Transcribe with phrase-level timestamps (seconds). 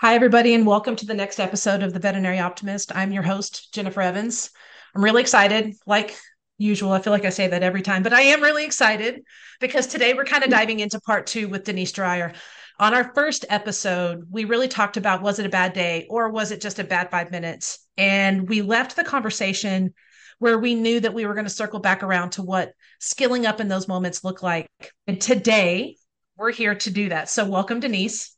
[0.00, 2.94] Hi, everybody, and welcome to the next episode of The Veterinary Optimist.
[2.94, 4.50] I'm your host, Jennifer Evans.
[4.94, 6.16] I'm really excited, like
[6.56, 6.92] usual.
[6.92, 9.24] I feel like I say that every time, but I am really excited
[9.58, 12.32] because today we're kind of diving into part two with Denise Dreyer.
[12.78, 16.52] On our first episode, we really talked about was it a bad day or was
[16.52, 17.84] it just a bad five minutes?
[17.96, 19.94] And we left the conversation
[20.38, 23.58] where we knew that we were going to circle back around to what skilling up
[23.58, 24.68] in those moments look like.
[25.08, 25.96] And today
[26.36, 27.28] we're here to do that.
[27.28, 28.37] So, welcome, Denise.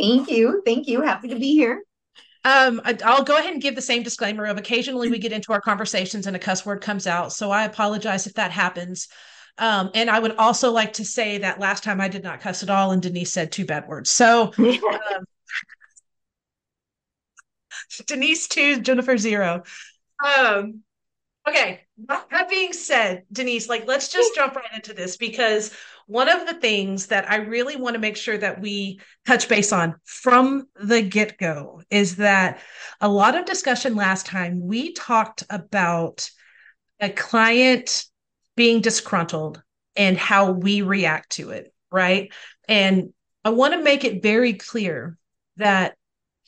[0.00, 0.62] Thank you.
[0.64, 1.02] Thank you.
[1.02, 1.82] Happy to be here.
[2.44, 5.60] Um, I'll go ahead and give the same disclaimer of occasionally we get into our
[5.60, 7.32] conversations and a cuss word comes out.
[7.32, 9.08] So I apologize if that happens.
[9.58, 12.62] Um, and I would also like to say that last time I did not cuss
[12.62, 14.08] at all, and Denise said two bad words.
[14.08, 15.24] So um,
[18.06, 19.64] Denise two, Jennifer zero.
[20.24, 20.82] Um,
[21.48, 21.80] okay.
[22.06, 25.72] That being said, Denise, like let's just jump right into this because
[26.08, 29.74] one of the things that I really want to make sure that we touch base
[29.74, 32.60] on from the get go is that
[33.02, 36.30] a lot of discussion last time we talked about
[36.98, 38.06] a client
[38.56, 39.62] being disgruntled
[39.96, 42.32] and how we react to it, right?
[42.66, 43.12] And
[43.44, 45.18] I want to make it very clear
[45.58, 45.94] that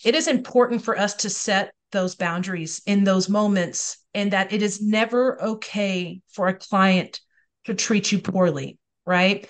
[0.02, 4.62] it is important for us to set those boundaries in those moments and that it
[4.62, 7.20] is never okay for a client
[7.64, 9.48] to treat you poorly right?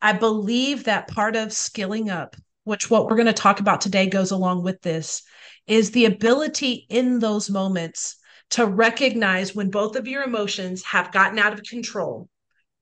[0.00, 4.06] I believe that part of skilling up, which what we're going to talk about today
[4.06, 5.22] goes along with this,
[5.66, 8.16] is the ability in those moments
[8.50, 12.28] to recognize when both of your emotions have gotten out of control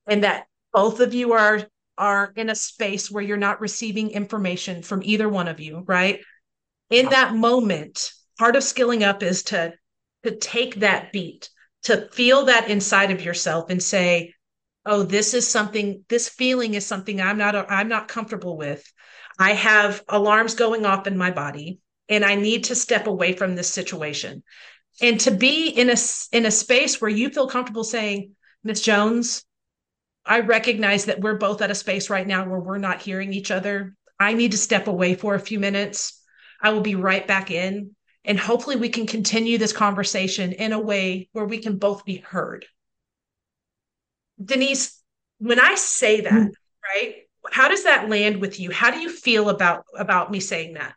[0.07, 1.67] and that both of you are
[1.99, 6.21] are in a space where you're not receiving information from either one of you, right?
[6.89, 9.75] In that moment, part of skilling up is to
[10.25, 11.51] to take that beat,
[11.85, 14.35] to feel that inside of yourself and say,
[14.91, 18.85] oh this is something this feeling is something i'm not i'm not comfortable with.
[19.39, 21.79] I have alarms going off in my body
[22.11, 24.43] and i need to step away from this situation.
[25.01, 25.97] And to be in a
[26.33, 28.33] in a space where you feel comfortable saying
[28.65, 29.45] miss jones
[30.27, 33.51] i recognize that we're both at a space right now where we're not hearing each
[33.51, 33.95] other.
[34.19, 36.21] I need to step away for a few minutes.
[36.61, 40.81] I will be right back in and hopefully we can continue this conversation in a
[40.81, 42.67] way where we can both be heard
[44.43, 45.01] Denise,
[45.39, 46.51] when I say that, mm.
[46.85, 47.15] right?
[47.51, 48.71] How does that land with you?
[48.71, 50.95] How do you feel about about me saying that?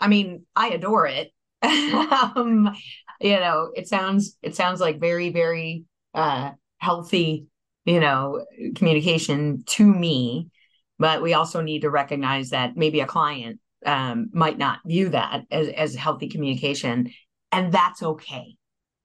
[0.00, 1.32] I mean, I adore it.
[1.62, 2.74] um,
[3.20, 7.46] you know, it sounds it sounds like very very uh healthy,
[7.84, 8.44] you know,
[8.74, 10.50] communication to me,
[10.98, 15.42] but we also need to recognize that maybe a client um, might not view that
[15.50, 17.10] as, as healthy communication.
[17.52, 18.56] And that's okay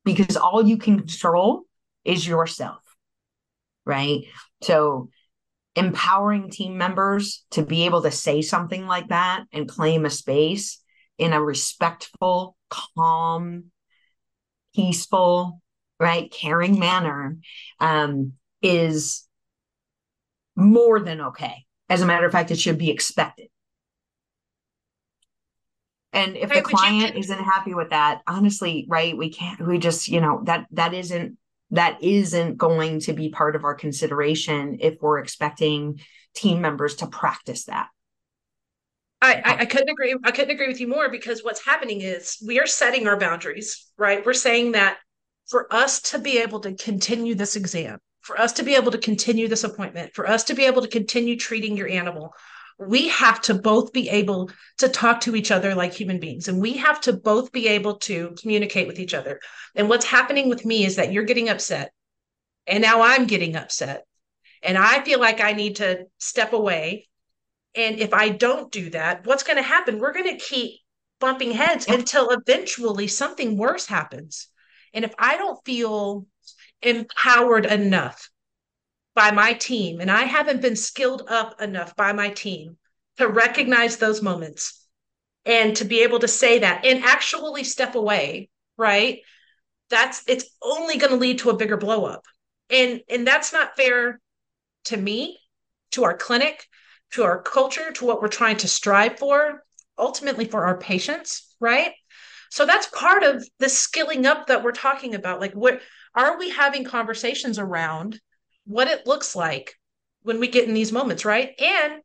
[0.03, 1.64] because all you can control
[2.04, 2.82] is yourself,
[3.86, 4.22] right?
[4.62, 5.10] So
[5.76, 10.80] empowering team members to be able to say something like that and claim a space
[11.18, 13.66] in a respectful, calm,
[14.76, 15.62] peaceful,
[16.00, 17.38] right, caring manner
[17.80, 19.28] um, is
[20.56, 21.66] more than okay.
[21.90, 23.48] As a matter of fact, it should be expected.
[26.14, 30.10] And if the client you- isn't happy with that, honestly, right, we can't, we just,
[30.10, 31.38] you know, that, that isn't
[31.72, 36.00] that isn't going to be part of our consideration if we're expecting
[36.34, 37.88] team members to practice that.
[39.24, 40.16] I, I, couldn't agree.
[40.24, 43.88] I couldn't agree with you more because what's happening is we are setting our boundaries,
[43.96, 44.26] right?
[44.26, 44.98] We're saying that
[45.48, 48.98] for us to be able to continue this exam, for us to be able to
[48.98, 52.34] continue this appointment, for us to be able to continue treating your animal,
[52.81, 54.50] we have to both be able
[54.80, 57.97] to talk to each other like human beings and we have to both be able
[57.97, 59.40] to communicate with each other.
[59.75, 61.91] And what's happening with me is that you're getting upset
[62.66, 64.06] and now i'm getting upset
[64.64, 67.08] and i feel like i need to step away.
[67.75, 70.00] And if i don't do that what's going to happen?
[70.00, 70.80] We're going to keep
[71.20, 74.47] bumping heads until eventually something worse happens.
[74.94, 76.25] And if i don't feel
[76.81, 78.28] empowered enough
[79.14, 82.78] by my team, and I haven't been skilled up enough by my team
[83.18, 84.85] to recognize those moments
[85.46, 89.20] and to be able to say that and actually step away, right?
[89.90, 92.26] That's it's only going to lead to a bigger blow up.
[92.70, 94.22] And and that's not fair
[94.85, 95.40] to me,
[95.91, 96.66] to our clinic,
[97.12, 99.64] to our culture, to what we're trying to strive for,
[99.97, 101.91] ultimately for our patients, right?
[102.50, 105.40] So that's part of the skilling up that we're talking about.
[105.40, 105.82] Like what
[106.16, 108.20] are we having conversations around
[108.72, 109.76] what it looks like
[110.23, 111.52] when we get in these moments, right?
[111.59, 112.02] And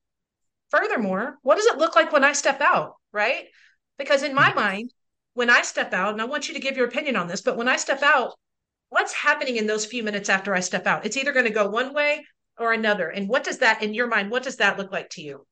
[0.71, 3.45] furthermore, what does it look like when I step out, right?
[3.99, 4.59] Because in my mm-hmm.
[4.59, 4.93] mind,
[5.35, 7.57] when I step out, and I want you to give your opinion on this, but
[7.57, 8.35] when I step out,
[8.89, 11.05] what's happening in those few minutes after I step out?
[11.05, 12.25] It's either going to go one way
[12.59, 13.09] or another.
[13.09, 15.47] And what does that, in your mind, what does that look like to you?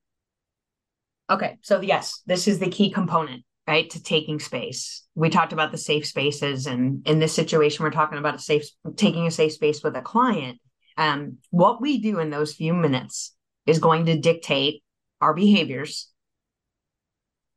[1.28, 1.58] Okay.
[1.62, 5.04] So, yes, this is the key component, right, to taking space.
[5.14, 6.66] We talked about the safe spaces.
[6.66, 8.64] And in this situation, we're talking about a safe,
[8.96, 10.58] taking a safe space with a client.
[10.96, 13.34] Um, what we do in those few minutes
[13.66, 14.82] is going to dictate
[15.20, 16.10] our behaviors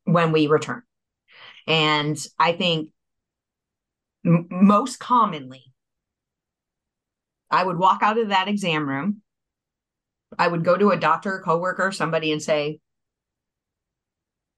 [0.05, 0.83] when we return.
[1.67, 2.89] And I think
[4.25, 5.63] m- most commonly,
[7.51, 9.21] I would walk out of that exam room.
[10.37, 12.79] I would go to a doctor, coworker, somebody and say,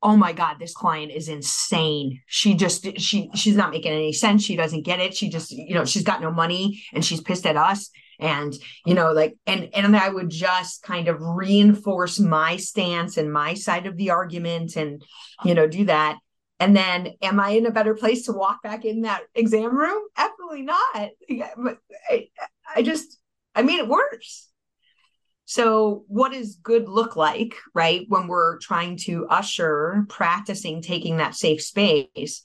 [0.02, 4.44] oh my god this client is insane she just she she's not making any sense
[4.44, 7.46] she doesn't get it she just you know she's got no money and she's pissed
[7.46, 8.54] at us and
[8.86, 13.54] you know like and and i would just kind of reinforce my stance and my
[13.54, 15.04] side of the argument and
[15.44, 16.18] you know do that
[16.60, 20.02] and then am i in a better place to walk back in that exam room
[20.18, 21.10] absolutely not
[21.58, 21.78] but
[22.10, 22.28] I,
[22.76, 23.18] I just
[23.56, 24.50] i made it worse
[25.50, 28.06] so, what does good look like, right?
[28.08, 32.44] When we're trying to usher practicing taking that safe space.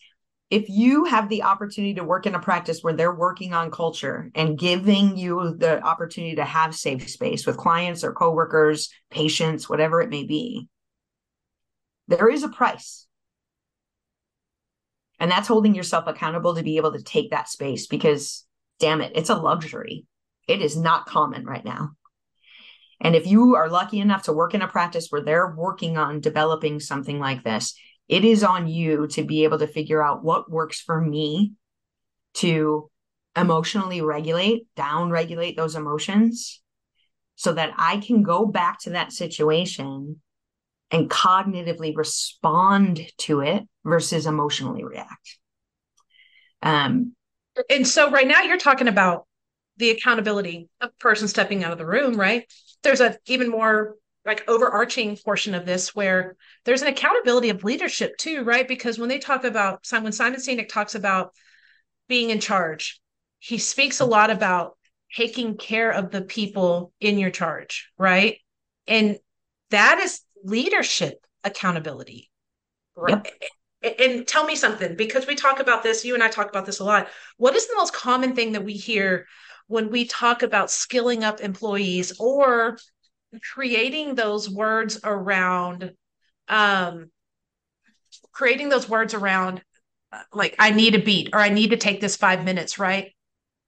[0.55, 4.31] If you have the opportunity to work in a practice where they're working on culture
[4.37, 10.01] and giving you the opportunity to have safe space with clients or coworkers, patients, whatever
[10.01, 10.69] it may be,
[12.07, 13.09] there is a price.
[15.19, 18.47] And that's holding yourself accountable to be able to take that space because,
[18.79, 20.07] damn it, it's a luxury.
[20.47, 21.97] It is not common right now.
[23.01, 26.21] And if you are lucky enough to work in a practice where they're working on
[26.21, 27.77] developing something like this,
[28.09, 31.53] it is on you to be able to figure out what works for me
[32.35, 32.91] to
[33.37, 36.61] emotionally regulate, down regulate those emotions
[37.37, 40.21] so that I can go back to that situation
[40.91, 45.39] and cognitively respond to it versus emotionally react.
[46.63, 47.15] Um,
[47.69, 49.27] and so right now you're talking about
[49.77, 52.51] the accountability of person stepping out of the room, right?
[52.83, 58.17] There's a even more like overarching portion of this where there's an accountability of leadership
[58.17, 58.67] too, right?
[58.67, 61.33] Because when they talk about when Simon Sinek talks about
[62.09, 63.01] being in charge,
[63.39, 64.79] he speaks a lot about
[65.15, 68.39] taking care of the people in your charge, right?
[68.87, 69.19] And
[69.71, 72.31] that is leadership accountability.
[73.07, 73.29] Yep.
[73.99, 76.81] And tell me something because we talk about this, you and I talk about this
[76.81, 77.09] a lot.
[77.37, 79.27] What is the most common thing that we hear
[79.67, 82.79] when we talk about skilling up employees or
[83.41, 85.93] creating those words around
[86.49, 87.11] um,
[88.33, 89.63] creating those words around
[90.13, 93.15] uh, like i need a beat or i need to take this five minutes right?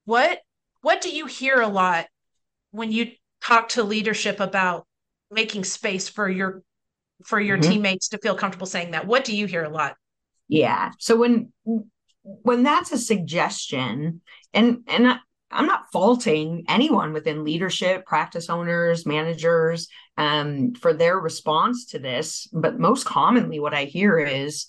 [0.06, 0.38] What
[0.80, 2.06] what do you hear a lot
[2.70, 3.10] when you
[3.42, 4.86] talk to leadership about
[5.30, 6.62] making space for your
[7.24, 7.72] for your mm-hmm.
[7.72, 9.06] teammates to feel comfortable saying that?
[9.06, 9.96] What do you hear a lot?
[10.48, 10.92] Yeah.
[10.98, 11.52] So when
[12.22, 14.22] when that's a suggestion
[14.54, 15.18] and and
[15.50, 22.48] I'm not faulting anyone within leadership, practice owners, managers um, for their response to this.
[22.52, 24.66] But most commonly, what I hear is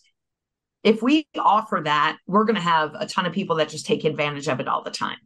[0.84, 4.04] if we offer that, we're going to have a ton of people that just take
[4.06, 5.18] advantage of it all the time.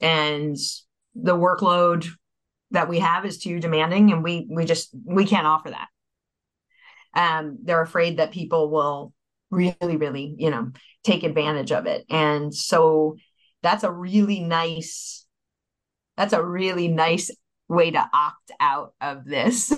[0.00, 0.56] And
[1.14, 2.06] the workload
[2.70, 5.88] that we have is too demanding, and we we just we can't offer that.
[7.14, 9.12] Um, they're afraid that people will
[9.50, 10.70] really, really, you know,
[11.02, 13.16] take advantage of it, and so
[13.62, 15.26] that's a really nice
[16.16, 17.30] that's a really nice
[17.68, 19.72] way to opt out of this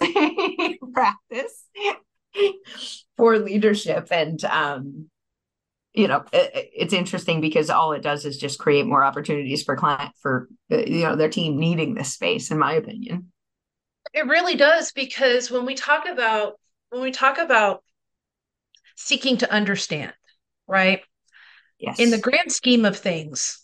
[0.95, 1.65] practice
[3.17, 4.09] for leadership.
[4.11, 5.11] And um
[5.93, 9.77] you know it, it's interesting because all it does is just create more opportunities for
[9.77, 13.33] client for you know their team needing this space in my opinion.
[14.15, 16.55] It really does because when we talk about
[16.91, 17.83] when we talk about
[18.97, 20.13] seeking to understand
[20.71, 21.03] right?
[21.79, 21.99] Yes.
[21.99, 23.61] In the grand scheme of things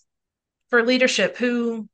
[0.71, 1.89] for leadership who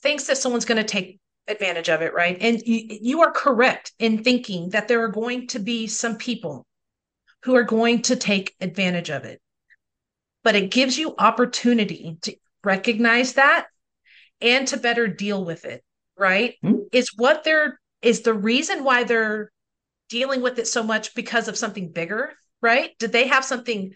[0.00, 2.36] thinks that someone's going to take advantage of it, right?
[2.40, 6.66] And you, you are correct in thinking that there are going to be some people
[7.42, 9.40] who are going to take advantage of it.
[10.42, 13.66] But it gives you opportunity to recognize that
[14.40, 15.82] and to better deal with it,
[16.18, 16.54] right?
[16.64, 16.82] Mm-hmm.
[16.92, 19.50] Is what they're is the reason why they're
[20.08, 22.90] dealing with it so much because of something bigger, right?
[22.98, 23.92] Did they have something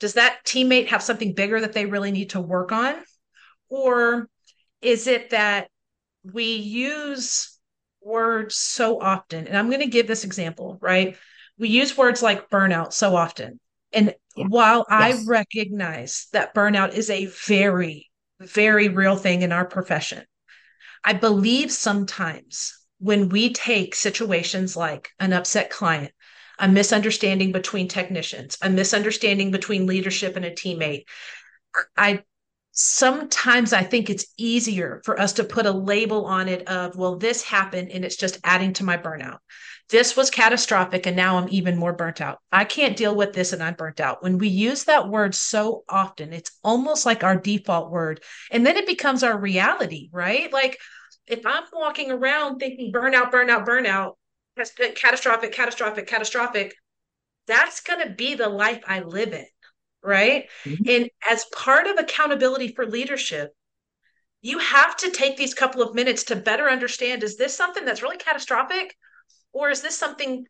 [0.00, 2.94] does that teammate have something bigger that they really need to work on?
[3.68, 4.28] Or
[4.80, 5.68] is it that
[6.22, 7.58] we use
[8.00, 9.46] words so often?
[9.46, 11.16] And I'm going to give this example, right?
[11.58, 13.60] We use words like burnout so often.
[13.92, 14.46] And yeah.
[14.48, 15.22] while yes.
[15.26, 18.10] I recognize that burnout is a very,
[18.40, 20.24] very real thing in our profession,
[21.04, 26.12] I believe sometimes when we take situations like an upset client,
[26.58, 31.04] a misunderstanding between technicians, a misunderstanding between leadership and a teammate,
[31.96, 32.24] I
[32.80, 37.16] sometimes I think it's easier for us to put a label on it of, well,
[37.16, 39.38] this happened and it's just adding to my burnout.
[39.88, 42.38] This was catastrophic and now I'm even more burnt out.
[42.52, 44.22] I can't deal with this and I'm burnt out.
[44.22, 48.22] When we use that word so often, it's almost like our default word.
[48.52, 50.52] And then it becomes our reality, right?
[50.52, 50.78] Like
[51.26, 54.12] if I'm walking around thinking burnout, burnout, burnout,
[54.94, 56.76] catastrophic, catastrophic, catastrophic,
[57.48, 59.46] that's going to be the life I live in
[60.02, 60.44] right?
[60.64, 60.88] Mm-hmm.
[60.88, 63.52] And as part of accountability for leadership,
[64.40, 68.02] you have to take these couple of minutes to better understand is this something that's
[68.02, 68.96] really catastrophic?
[69.52, 70.46] Or is this something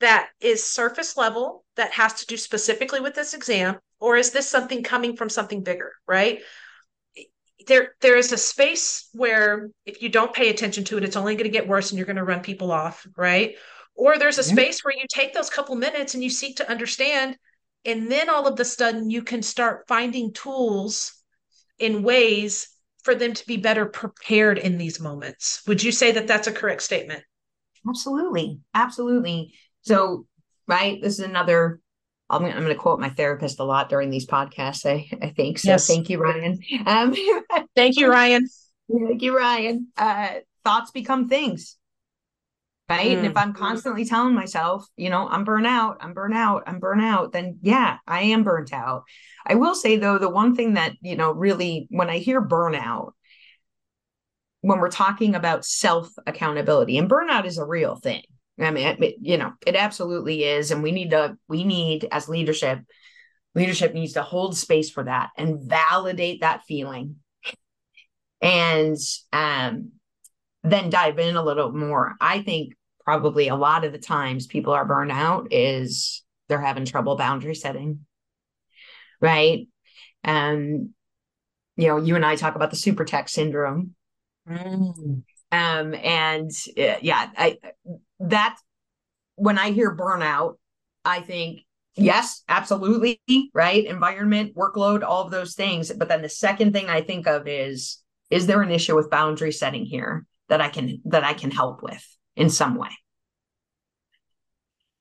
[0.00, 3.78] that is surface level that has to do specifically with this exam?
[3.98, 6.40] Or is this something coming from something bigger right?
[7.66, 11.34] There there is a space where if you don't pay attention to it it's only
[11.34, 13.56] going to get worse and you're going to run people off right?
[13.96, 17.36] Or there's a space where you take those couple minutes and you seek to understand
[17.84, 21.14] and then all of a sudden, you can start finding tools
[21.78, 22.68] in ways
[23.02, 25.62] for them to be better prepared in these moments.
[25.66, 27.22] Would you say that that's a correct statement?
[27.88, 28.60] Absolutely.
[28.74, 29.54] Absolutely.
[29.82, 30.26] So,
[30.66, 31.80] right, this is another.
[32.28, 34.86] I'm, I'm going to quote my therapist a lot during these podcasts.
[34.86, 35.70] I, I think so.
[35.70, 35.86] Yes.
[35.86, 36.60] Thank you, Ryan.
[36.86, 37.16] Um,
[37.74, 38.46] thank you, Ryan.
[38.92, 39.88] Thank you, Ryan.
[39.96, 40.34] Uh,
[40.64, 41.76] thoughts become things
[42.90, 43.12] right?
[43.12, 43.18] Mm.
[43.18, 46.80] And if I'm constantly telling myself, you know, I'm burnt out, I'm burnt out, I'm
[46.80, 49.04] burnt out, then yeah, I am burnt out.
[49.46, 53.12] I will say though, the one thing that, you know, really when I hear burnout,
[54.62, 58.22] when we're talking about self accountability, and burnout is a real thing.
[58.58, 60.70] I mean, it, you know, it absolutely is.
[60.70, 62.80] And we need to, we need as leadership,
[63.54, 67.16] leadership needs to hold space for that and validate that feeling.
[68.42, 68.98] And
[69.32, 69.92] um,
[70.62, 72.16] then dive in a little more.
[72.20, 72.74] I think
[73.10, 77.56] probably a lot of the times people are burned out is they're having trouble boundary
[77.56, 78.06] setting
[79.20, 79.66] right
[80.22, 80.90] and
[81.76, 83.96] you know you and i talk about the super tech syndrome
[84.48, 85.22] mm.
[85.50, 87.58] um and uh, yeah i
[88.20, 88.56] that
[89.34, 90.54] when i hear burnout
[91.04, 91.62] i think
[91.96, 93.20] yes absolutely
[93.52, 97.48] right environment workload all of those things but then the second thing i think of
[97.48, 97.98] is
[98.30, 101.82] is there an issue with boundary setting here that i can that i can help
[101.82, 102.06] with
[102.40, 102.88] in some way.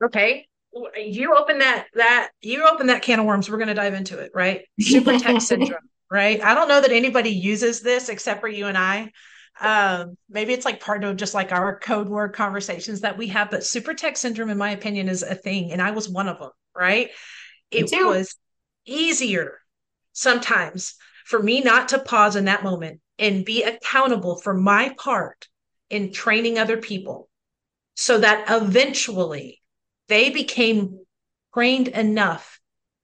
[0.04, 0.48] Okay.
[0.96, 3.50] You open that that you open that can of worms.
[3.50, 4.62] We're going to dive into it, right?
[4.80, 6.42] Super tech syndrome, right?
[6.42, 9.12] I don't know that anybody uses this except for you and I.
[9.60, 13.52] Um, maybe it's like part of just like our code word conversations that we have,
[13.52, 16.40] but super tech syndrome, in my opinion, is a thing, and I was one of
[16.40, 17.10] them, right?
[17.70, 18.36] It was
[18.86, 19.60] easier
[20.14, 25.48] sometimes for me not to pause in that moment and be accountable for my part
[25.90, 27.30] in training other people
[27.96, 29.59] so that eventually
[30.10, 31.00] they became
[31.54, 32.60] trained enough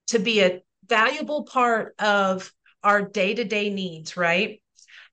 [0.08, 2.52] to be a valuable part of
[2.84, 4.62] our day-to-day needs right?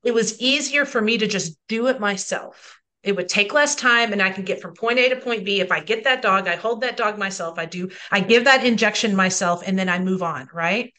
[0.04, 2.80] It was easier for me to just do it myself.
[3.02, 5.61] It would take less time and i can get from point a to point b.
[5.61, 7.58] If i get that dog i hold that dog myself.
[7.58, 10.92] I do i give that injection myself and then i move on right?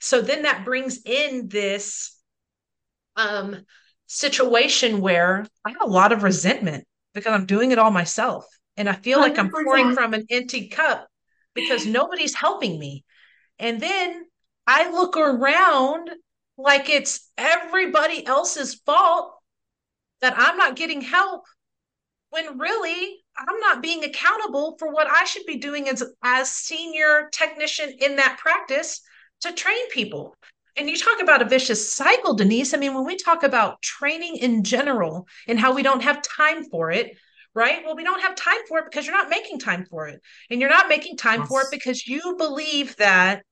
[0.00, 2.16] So then that brings in this
[3.16, 3.64] um
[4.06, 6.84] situation where I have a lot of resentment
[7.14, 8.46] because I'm doing it all myself.
[8.76, 9.22] And I feel 100%.
[9.22, 11.08] like I'm pouring from an empty cup
[11.54, 13.04] because nobody's helping me.
[13.58, 14.26] And then
[14.66, 16.10] I look around
[16.58, 19.32] like it's everybody else's fault
[20.20, 21.44] that I'm not getting help
[22.30, 27.28] when really I'm not being accountable for what I should be doing as as senior
[27.32, 29.00] technician in that practice
[29.42, 30.34] to train people
[30.76, 32.74] and you talk about a vicious cycle, Denise.
[32.74, 36.64] I mean, when we talk about training in general and how we don't have time
[36.64, 37.16] for it,
[37.56, 37.82] right?
[37.84, 40.20] Well, we don't have time for it because you're not making time for it.
[40.50, 41.48] And you're not making time yes.
[41.48, 43.42] for it because you believe that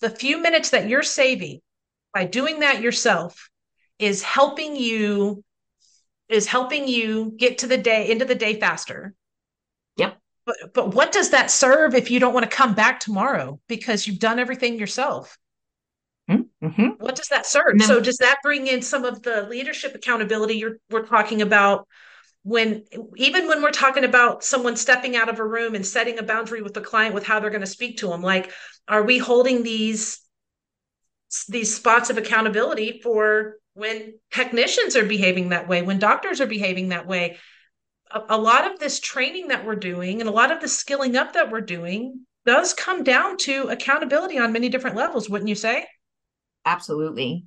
[0.00, 1.60] the few minutes that you're saving
[2.14, 3.50] by doing that yourself
[3.98, 5.44] is helping you
[6.28, 9.14] is helping you get to the day into the day faster.
[9.98, 10.16] Yep.
[10.46, 14.06] But but what does that serve if you don't want to come back tomorrow because
[14.06, 15.36] you've done everything yourself?
[16.30, 16.88] Mm-hmm.
[16.98, 17.76] What does that serve?
[17.76, 21.86] Then, so does that bring in some of the leadership accountability you're we're talking about
[22.44, 22.84] when
[23.16, 26.62] even when we're talking about someone stepping out of a room and setting a boundary
[26.62, 28.50] with the client with how they're going to speak to them like
[28.88, 30.20] are we holding these
[31.48, 36.88] these spots of accountability for when technicians are behaving that way when doctors are behaving
[36.88, 37.38] that way
[38.10, 41.16] a, a lot of this training that we're doing and a lot of the skilling
[41.16, 45.54] up that we're doing does come down to accountability on many different levels wouldn't you
[45.54, 45.86] say
[46.64, 47.44] Absolutely.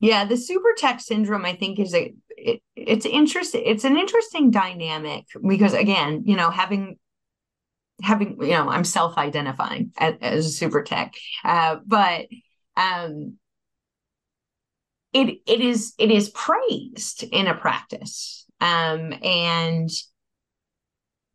[0.00, 3.62] Yeah, the super tech syndrome, I think, is a it, it's interesting.
[3.64, 6.98] It's an interesting dynamic because, again, you know, having
[8.02, 11.14] having you know, I'm self-identifying as, as a super tech,
[11.44, 12.26] uh, but
[12.76, 13.38] um,
[15.12, 19.90] it it is it is praised in a practice um and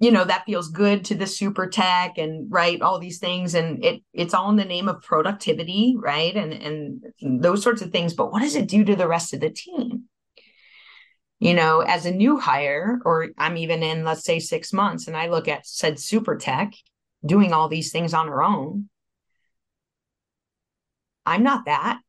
[0.04, 3.56] you know that feels good to the super tech and right all these things.
[3.56, 6.36] And it it's all in the name of productivity right?
[6.36, 6.54] And
[7.22, 8.14] and those sorts of things.
[8.14, 10.10] But what does it do to the rest of the team?
[11.40, 15.18] You know as a new hire or i'm even in let's say 6 months and
[15.18, 16.72] i look at said super tech
[17.26, 18.90] doing all these things on her own
[21.26, 22.00] i'm not that.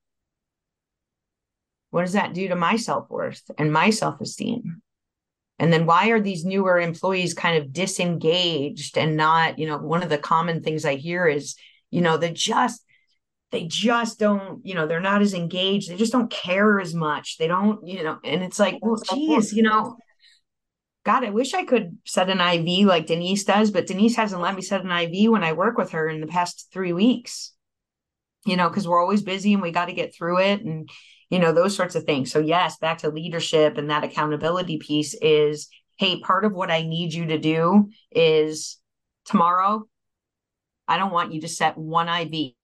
[1.90, 4.82] What does that do to my self-worth and my self-esteem
[5.58, 10.02] and then why are these newer employees kind of disengaged and not, you know, one
[10.02, 11.56] of the common things I hear is,
[11.90, 12.84] you know, they just
[13.52, 15.88] they just don't, you know, they're not as engaged.
[15.88, 17.38] They just don't care as much.
[17.38, 19.96] They don't, you know, and it's like, well, geez, you know,
[21.04, 24.56] God, I wish I could set an IV like Denise does, but Denise hasn't let
[24.56, 27.52] me set an IV when I work with her in the past three weeks.
[28.46, 30.60] You know, because we're always busy and we got to get through it.
[30.62, 30.90] And
[31.34, 32.30] you know, those sorts of things.
[32.30, 36.82] So, yes, back to leadership and that accountability piece is hey, part of what I
[36.82, 38.78] need you to do is
[39.24, 39.88] tomorrow,
[40.86, 42.54] I don't want you to set one IV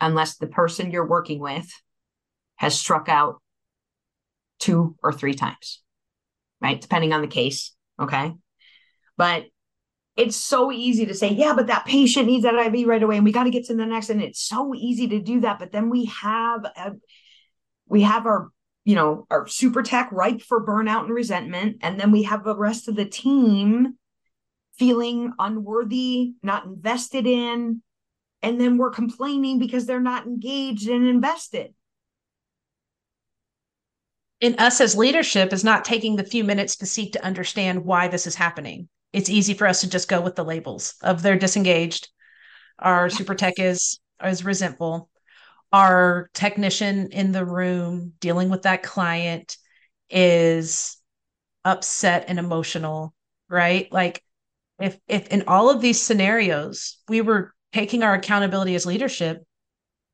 [0.00, 1.68] unless the person you're working with
[2.54, 3.42] has struck out
[4.60, 5.82] two or three times,
[6.60, 6.80] right?
[6.80, 7.74] Depending on the case.
[8.00, 8.32] Okay.
[9.16, 9.46] But
[10.16, 13.24] it's so easy to say, yeah, but that patient needs that IV right away, and
[13.24, 14.08] we got to get to the next.
[14.08, 15.58] And it's so easy to do that.
[15.58, 16.92] But then we have a,
[17.86, 18.50] we have our
[18.84, 22.56] you know our super tech ripe for burnout and resentment, and then we have the
[22.56, 23.98] rest of the team
[24.78, 27.82] feeling unworthy, not invested in,
[28.42, 31.74] and then we're complaining because they're not engaged and invested.
[34.40, 38.08] In us as leadership is not taking the few minutes to seek to understand why
[38.08, 41.38] this is happening it's easy for us to just go with the labels of they're
[41.38, 42.08] disengaged.
[42.78, 45.08] Our super tech is is resentful.
[45.72, 49.56] Our technician in the room dealing with that client
[50.10, 50.96] is
[51.64, 53.14] upset and emotional,
[53.48, 53.90] right?
[53.92, 54.22] Like
[54.78, 59.44] if if in all of these scenarios we were taking our accountability as leadership,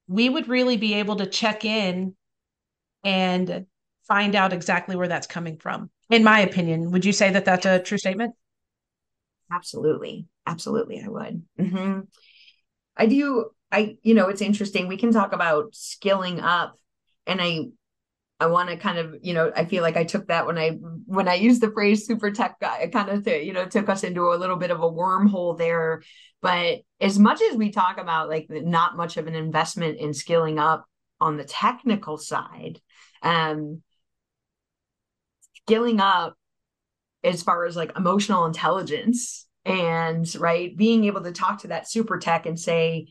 [0.08, 2.16] we would really be able to check in
[3.04, 3.66] and
[4.06, 5.90] find out exactly where that's coming from.
[6.10, 8.34] In my opinion, would you say that that's a true statement?
[9.54, 10.26] Absolutely.
[10.46, 11.42] Absolutely, I would.
[11.58, 12.00] Mm-hmm.
[12.96, 13.50] I do.
[13.70, 14.88] I, you know, it's interesting.
[14.88, 16.78] We can talk about skilling up.
[17.26, 17.66] And I,
[18.40, 20.70] I want to kind of, you know, I feel like I took that when I
[21.06, 24.02] when I used the phrase super tech guy, it kind of, you know, took us
[24.02, 26.02] into a little bit of a wormhole there.
[26.40, 30.58] But as much as we talk about like not much of an investment in skilling
[30.58, 30.84] up
[31.20, 32.80] on the technical side,
[33.22, 33.82] um,
[35.62, 36.36] skilling up
[37.24, 42.18] as far as like emotional intelligence and right being able to talk to that super
[42.18, 43.06] tech and say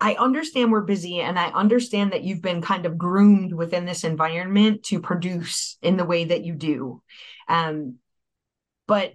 [0.00, 4.04] i understand we're busy and i understand that you've been kind of groomed within this
[4.04, 7.02] environment to produce in the way that you do.
[7.48, 7.96] Um,
[8.86, 9.14] but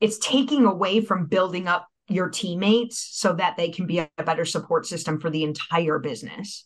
[0.00, 4.44] it's taking away from building up your teammates so that they can be a better
[4.44, 6.64] support system for the entire business.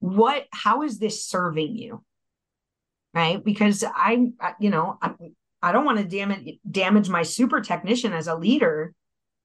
[0.00, 2.04] What how is this serving you?
[3.14, 3.42] Right?
[3.42, 4.18] Because i
[4.60, 5.16] you know I'm,
[5.64, 8.94] I don't want to damage damage my super technician as a leader.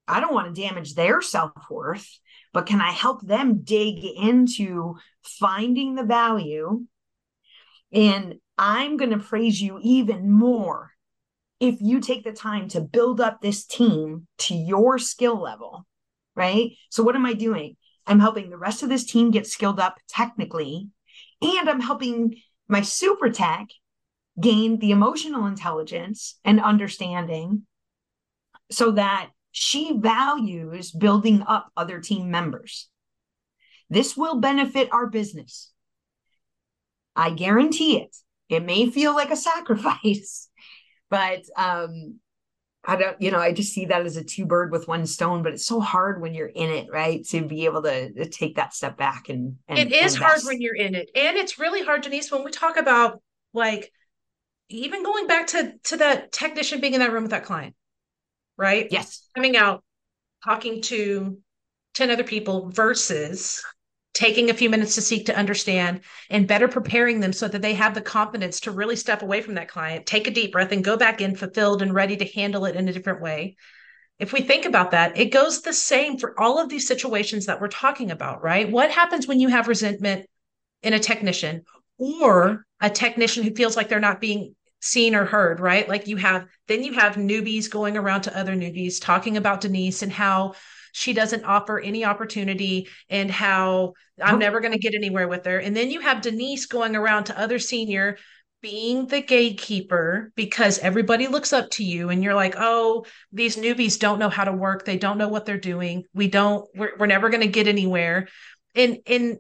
[0.06, 2.20] I don't want to damage their self-worth,
[2.52, 6.86] but can I help them dig into finding the value?
[7.94, 10.92] And I'm going to praise you even more
[11.62, 15.88] if you take the time to build up this team to your skill level,
[16.36, 16.72] right?
[16.90, 17.78] So, what am I doing?
[18.06, 20.90] I'm helping the rest of this team get skilled up technically,
[21.42, 23.70] and I'm helping my super tech
[24.40, 27.64] gain the emotional intelligence and understanding
[28.72, 32.88] so that she values building up other team members.
[33.90, 35.72] This will benefit our business.
[37.16, 38.16] I guarantee it.
[38.48, 40.50] It may feel like a sacrifice,
[41.10, 42.20] but um,
[42.86, 45.44] I don't, you know, I just see that as a two bird with one stone,
[45.44, 47.26] but it's so hard when you're in it, right?
[47.28, 50.62] To be able to, to take that step back and, and it is hard when
[50.62, 51.10] you're in it.
[51.16, 53.22] And it's really hard, Denise, when we talk about
[53.54, 53.92] like
[54.70, 57.76] even going back to to that technician being in that room with that client,
[58.58, 58.88] right?
[58.92, 59.28] Yes.
[59.36, 59.84] Coming out,
[60.44, 61.40] talking to
[61.96, 63.64] 10 other people versus
[64.14, 67.74] taking a few minutes to seek to understand and better preparing them so that they
[67.74, 70.84] have the confidence to really step away from that client, take a deep breath and
[70.84, 73.56] go back in fulfilled and ready to handle it in a different way.
[74.18, 77.62] If we think about that, it goes the same for all of these situations that
[77.62, 78.70] we're talking about, right?
[78.70, 80.26] What happens when you have resentment
[80.84, 81.64] in a technician
[81.98, 85.88] or a technician who feels like they're not being seen or heard, right?
[85.88, 90.02] Like you have, then you have newbies going around to other newbies talking about Denise
[90.02, 90.54] and how
[90.92, 95.60] she doesn't offer any opportunity and how I'm never going to get anywhere with her.
[95.60, 98.18] And then you have Denise going around to other senior
[98.62, 103.98] being the gatekeeper because everybody looks up to you and you're like oh these newbies
[103.98, 107.06] don't know how to work they don't know what they're doing we don't we're, we're
[107.06, 108.28] never going to get anywhere
[108.76, 109.40] and in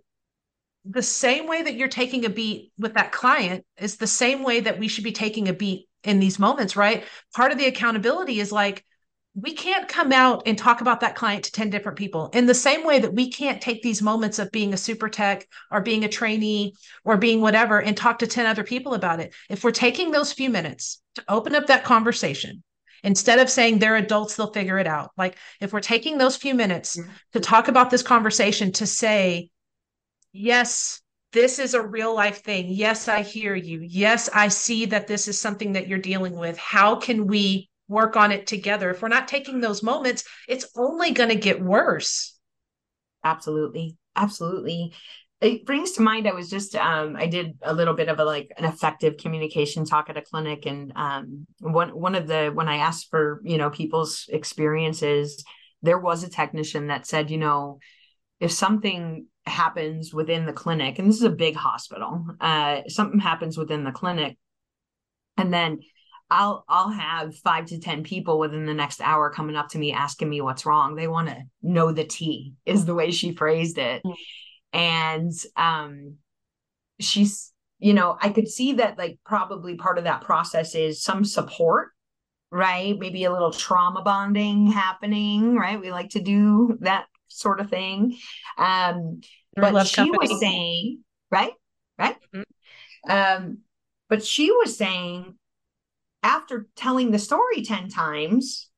[0.89, 4.59] the same way that you're taking a beat with that client is the same way
[4.59, 7.03] that we should be taking a beat in these moments right
[7.35, 8.83] part of the accountability is like
[9.35, 12.53] we can't come out and talk about that client to 10 different people in the
[12.53, 16.03] same way that we can't take these moments of being a super tech or being
[16.03, 16.73] a trainee
[17.03, 19.33] or being whatever and talk to 10 other people about it.
[19.49, 22.63] If we're taking those few minutes to open up that conversation,
[23.03, 25.11] instead of saying they're adults, they'll figure it out.
[25.15, 26.99] Like if we're taking those few minutes
[27.33, 29.51] to talk about this conversation to say,
[30.31, 32.67] yes, this is a real life thing.
[32.69, 33.81] Yes, I hear you.
[33.81, 36.57] Yes, I see that this is something that you're dealing with.
[36.57, 38.91] How can we work on it together.
[38.91, 42.37] If we're not taking those moments, it's only going to get worse.
[43.23, 43.97] Absolutely.
[44.15, 44.93] Absolutely.
[45.41, 48.25] It brings to mind I was just um I did a little bit of a
[48.25, 52.67] like an effective communication talk at a clinic and um one one of the when
[52.67, 55.43] I asked for, you know, people's experiences,
[55.81, 57.79] there was a technician that said, you know,
[58.41, 63.57] if something happens within the clinic and this is a big hospital, uh something happens
[63.57, 64.37] within the clinic
[65.37, 65.79] and then
[66.31, 69.91] I'll I'll have five to ten people within the next hour coming up to me
[69.91, 70.95] asking me what's wrong.
[70.95, 74.03] They want to know the tea is the way she phrased it.
[74.03, 74.15] Mm.
[74.73, 76.15] And um
[76.99, 81.23] she's you know, I could see that like probably part of that process is some
[81.23, 81.89] support,
[82.51, 82.99] right?
[82.99, 85.79] Maybe a little trauma bonding happening, right?
[85.79, 88.17] We like to do that sort of thing.
[88.57, 89.21] Um
[89.55, 90.17] but she company.
[90.19, 91.53] was saying, right?
[91.97, 92.17] Right?
[92.33, 93.11] Mm-hmm.
[93.11, 93.59] Um
[94.09, 95.35] but she was saying
[96.23, 98.69] after telling the story 10 times,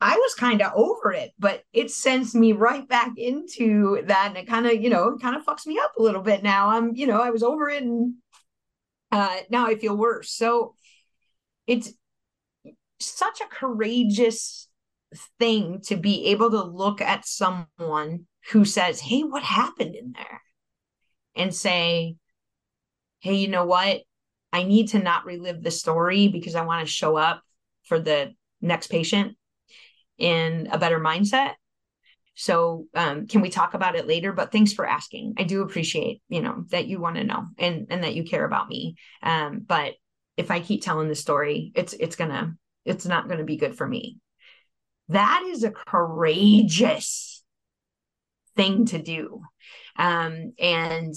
[0.00, 4.28] I was kind of over it, but it sends me right back into that.
[4.28, 6.68] And it kind of, you know, kind of fucks me up a little bit now.
[6.68, 8.14] I'm, you know, I was over it and
[9.10, 10.30] uh, now I feel worse.
[10.30, 10.74] So
[11.66, 11.92] it's
[13.00, 14.65] such a courageous
[15.38, 20.42] thing to be able to look at someone who says, Hey, what happened in there?
[21.34, 22.16] And say,
[23.20, 24.02] Hey, you know what?
[24.52, 27.42] I need to not relive the story because I want to show up
[27.84, 29.36] for the next patient
[30.18, 31.54] in a better mindset.
[32.34, 34.32] So um, can we talk about it later?
[34.32, 35.34] But thanks for asking.
[35.38, 38.44] I do appreciate, you know, that you want to know and and that you care
[38.44, 38.96] about me.
[39.22, 39.94] Um, but
[40.36, 43.86] if I keep telling the story, it's it's gonna it's not gonna be good for
[43.86, 44.18] me.
[45.08, 47.42] That is a courageous
[48.56, 49.42] thing to do.
[49.96, 51.14] Um, and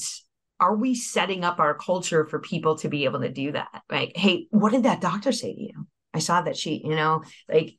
[0.59, 3.83] are we setting up our culture for people to be able to do that?
[3.89, 5.87] Like, hey, what did that doctor say to you?
[6.13, 7.77] I saw that she, you know, like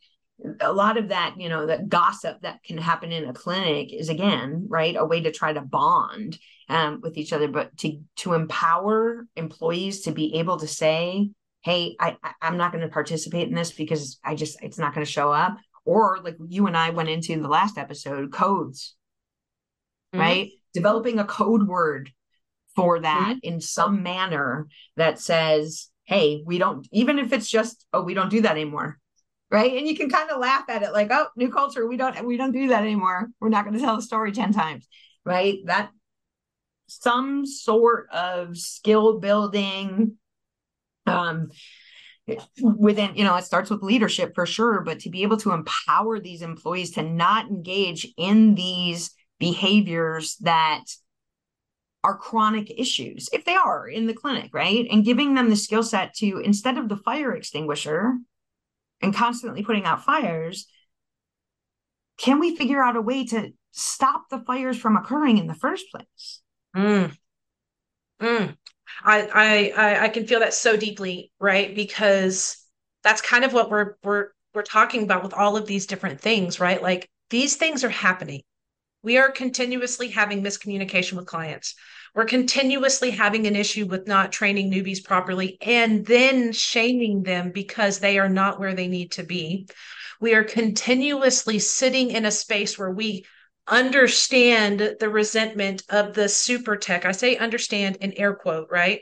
[0.61, 4.09] a lot of that, you know, that gossip that can happen in a clinic is
[4.09, 8.33] again, right, a way to try to bond um, with each other, but to to
[8.33, 11.31] empower employees to be able to say,
[11.62, 15.05] hey, I I'm not going to participate in this because I just it's not going
[15.05, 15.57] to show up.
[15.85, 18.95] Or like you and I went into the last episode, codes,
[20.14, 20.21] mm-hmm.
[20.21, 20.51] right?
[20.75, 22.11] Developing a code word
[22.77, 23.55] for that mm-hmm.
[23.55, 28.31] in some manner that says, hey, we don't, even if it's just, oh, we don't
[28.31, 28.99] do that anymore.
[29.51, 29.77] Right.
[29.77, 32.37] And you can kind of laugh at it like, oh, new culture, we don't, we
[32.37, 33.29] don't do that anymore.
[33.40, 34.87] We're not going to tell the story 10 times.
[35.25, 35.59] Right.
[35.66, 35.90] That
[36.87, 40.16] some sort of skill building,
[41.07, 41.49] um,
[42.62, 46.20] within you know it starts with leadership for sure but to be able to empower
[46.20, 50.85] these employees to not engage in these behaviors that
[52.02, 54.87] are chronic issues, if they are in the clinic, right?
[54.90, 58.16] And giving them the skill set to, instead of the fire extinguisher
[59.02, 60.66] and constantly putting out fires,
[62.16, 65.87] can we figure out a way to stop the fires from occurring in the first
[65.90, 66.40] place?
[66.76, 67.16] Mm.
[69.18, 71.75] I, I I can feel that so deeply, right?
[71.75, 72.57] Because
[73.03, 76.61] that's kind of what we're we're we're talking about with all of these different things,
[76.61, 76.83] right?
[76.83, 78.42] Like these things are happening
[79.03, 81.75] we are continuously having miscommunication with clients.
[82.14, 87.99] We're continuously having an issue with not training newbies properly and then shaming them because
[87.99, 89.68] they are not where they need to be.
[90.20, 93.25] We are continuously sitting in a space where we
[93.70, 97.04] understand the resentment of the super tech.
[97.04, 99.00] I say understand in air quote, right?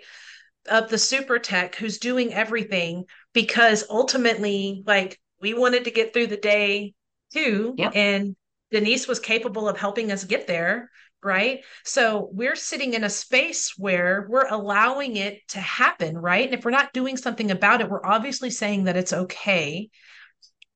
[0.71, 6.27] Of the super tech who's doing everything because ultimately, like, we wanted to get through
[6.27, 6.95] the day
[7.33, 7.75] too.
[7.79, 7.93] Yep.
[7.95, 8.37] And
[8.71, 10.91] Denise was capable of helping us get there,
[11.23, 11.61] right?
[11.85, 16.45] So we're sitting in a space where we're allowing it to happen, right?
[16.45, 19.89] And if we're not doing something about it, we're obviously saying that it's okay.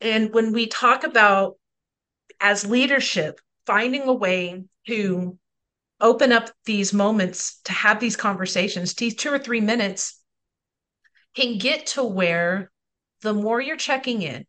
[0.00, 1.56] And when we talk about
[2.40, 5.38] as leadership, finding a way to
[6.00, 10.20] open up these moments to have these conversations, these two or three minutes
[11.34, 12.70] can get to where
[13.22, 14.44] the more you're checking in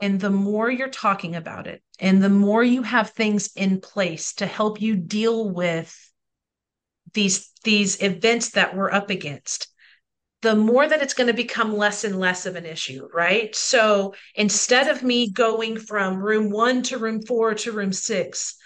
[0.00, 4.34] and the more you're talking about it and the more you have things in place
[4.34, 5.96] to help you deal with
[7.14, 9.68] these these events that we're up against
[10.42, 13.54] the more that it's going to become less and less of an issue, right?
[13.54, 18.56] So instead of me going from room one to room four to room six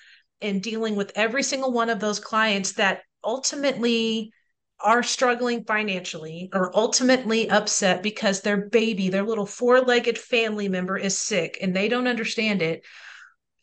[0.40, 4.32] and dealing with every single one of those clients that ultimately
[4.80, 10.96] are struggling financially or ultimately upset because their baby, their little four legged family member
[10.96, 12.84] is sick and they don't understand it,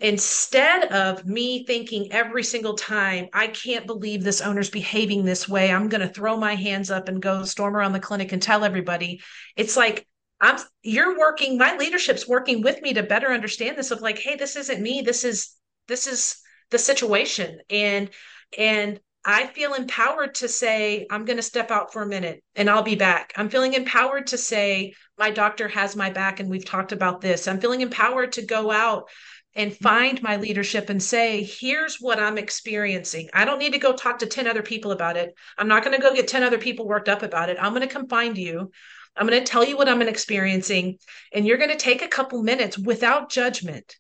[0.04, 5.72] instead of me thinking every single time, I can't believe this owner's behaving this way,
[5.72, 8.66] I'm going to throw my hands up and go storm around the clinic and tell
[8.66, 9.22] everybody,
[9.56, 10.06] it's like,
[10.42, 14.36] I'm you're working, my leadership's working with me to better understand this of like, hey,
[14.36, 15.02] this isn't me.
[15.02, 15.56] This is
[15.88, 16.36] this is
[16.70, 17.60] the situation.
[17.70, 18.10] And
[18.58, 22.70] and I feel empowered to say, I'm going to step out for a minute and
[22.70, 23.32] I'll be back.
[23.38, 27.48] I'm feeling empowered to say, my doctor has my back and we've talked about this.
[27.48, 29.08] I'm feeling empowered to go out
[29.56, 29.84] and mm-hmm.
[29.84, 33.30] find my leadership and say, here's what I'm experiencing.
[33.34, 35.34] I don't need to go talk to 10 other people about it.
[35.58, 37.58] I'm not going to go get 10 other people worked up about it.
[37.60, 38.72] I'm going to come find you.
[39.16, 40.98] I'm going to tell you what I'm experiencing.
[41.32, 43.96] And you're going to take a couple minutes without judgment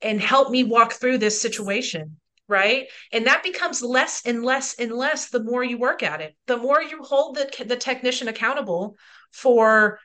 [0.00, 2.16] and help me walk through this situation.
[2.46, 2.86] Right.
[3.12, 6.56] And that becomes less and less and less the more you work at it, the
[6.56, 8.96] more you hold the, the technician accountable
[9.32, 10.00] for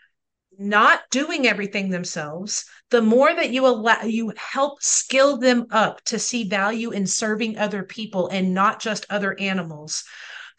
[0.60, 6.20] not doing everything themselves, the more that you allow you help skill them up to
[6.20, 10.04] see value in serving other people and not just other animals,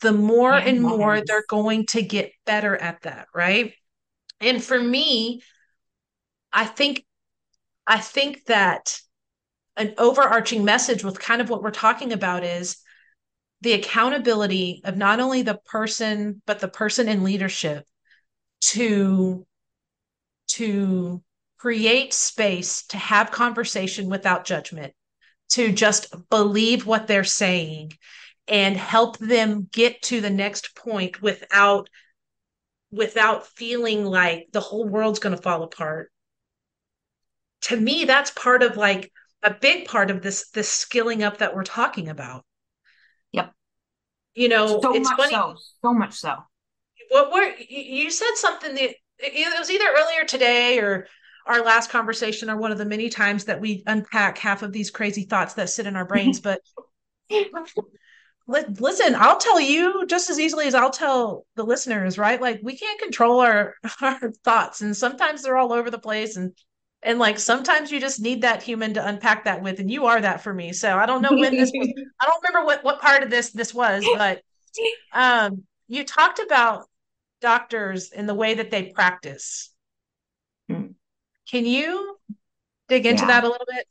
[0.01, 3.75] the more yeah, and more they're going to get better at that, right?
[4.41, 5.43] And for me,
[6.53, 7.05] I think
[7.87, 8.99] I think that
[9.77, 12.79] an overarching message with kind of what we're talking about is
[13.61, 17.87] the accountability of not only the person but the person in leadership
[18.61, 19.47] to
[20.49, 21.23] to
[21.59, 24.93] create space to have conversation without judgment,
[25.51, 27.93] to just believe what they're saying
[28.47, 31.89] and help them get to the next point without
[32.91, 36.13] without feeling like the whole world's going to fall apart.
[37.63, 39.11] To me that's part of like
[39.43, 42.45] a big part of this this skilling up that we're talking about.
[43.33, 43.53] Yep.
[44.35, 45.31] You know so much funny.
[45.31, 46.37] so so much so.
[47.11, 51.07] What were you said something that it was either earlier today or
[51.47, 54.91] our last conversation or one of the many times that we unpack half of these
[54.91, 56.61] crazy thoughts that sit in our brains but
[58.47, 62.77] listen i'll tell you just as easily as i'll tell the listeners right like we
[62.77, 66.53] can't control our our thoughts and sometimes they're all over the place and
[67.03, 70.21] and like sometimes you just need that human to unpack that with and you are
[70.21, 71.89] that for me so i don't know when this was
[72.21, 74.41] i don't remember what what part of this this was but
[75.13, 76.85] um you talked about
[77.45, 79.71] doctors and the way that they practice.
[81.55, 82.17] Can you
[82.89, 83.29] dig into yeah.
[83.29, 83.87] that a little bit?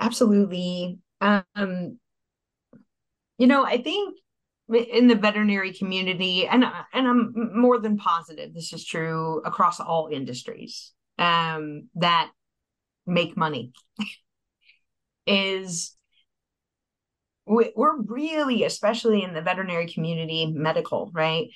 [0.00, 0.98] Absolutely.
[1.20, 2.00] Um,
[3.38, 4.18] you know, I think
[4.68, 10.08] in the veterinary community, and and I'm more than positive this is true across all
[10.10, 10.90] industries
[11.20, 12.32] um, that
[13.06, 13.70] make money,
[15.28, 15.96] is
[17.46, 21.46] we're really, especially in the veterinary community, medical, right?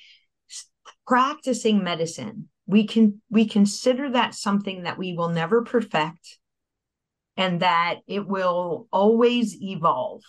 [1.05, 6.37] practicing medicine we can we consider that something that we will never perfect
[7.35, 10.21] and that it will always evolve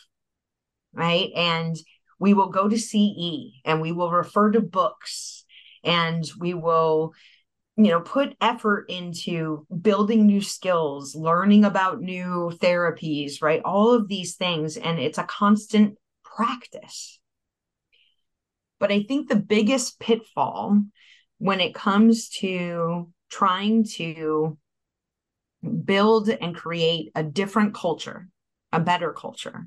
[0.93, 1.31] right?
[1.37, 1.77] And
[2.19, 5.45] we will go to ce and we will refer to books
[5.85, 7.15] and we will
[7.77, 13.63] you know put effort into building new skills learning about new therapies right?
[13.65, 17.21] All of these things and it's a constant practice.
[18.81, 20.83] But I think the biggest pitfall
[21.39, 24.59] when it comes to trying to
[25.85, 28.29] build and create a different culture,
[28.73, 29.67] a better culture,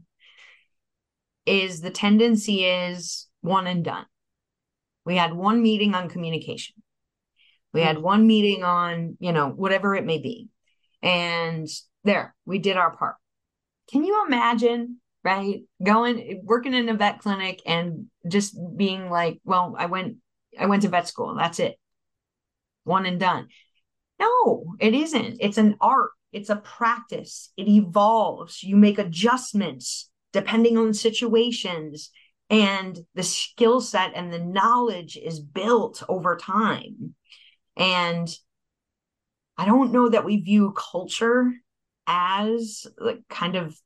[1.45, 4.05] is the tendency is one and done.
[5.05, 6.75] We had one meeting on communication.
[7.73, 8.01] We had mm.
[8.01, 10.49] one meeting on, you know, whatever it may be.
[11.01, 11.67] And
[12.03, 13.15] there, we did our part.
[13.89, 15.61] Can you imagine right?
[15.83, 20.17] Going working in a vet clinic and just being like, well, I went
[20.59, 21.35] I went to vet school.
[21.35, 21.75] That's it.
[22.83, 23.47] One and done.
[24.19, 25.37] No, it isn't.
[25.39, 26.11] It's an art.
[26.31, 27.51] It's a practice.
[27.57, 28.63] It evolves.
[28.63, 32.11] You make adjustments depending on situations
[32.49, 37.15] and the skill set and the knowledge is built over time.
[37.75, 38.29] And
[39.57, 41.51] I don't know that we view culture
[42.07, 43.79] as like kind of